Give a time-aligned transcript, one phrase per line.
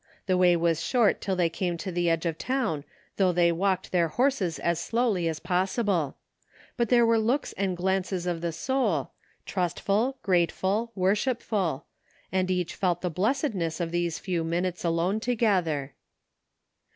[0.25, 2.85] The way was short till they came to the edge of town
[3.17, 6.17] though they walked their horses as slowly as possible;
[6.75, 9.11] but there were looks and glances of the soul,
[9.45, 11.85] trustful, grateful, worshipful;
[12.31, 15.93] and each felt the blessedness of these few minutes alone together.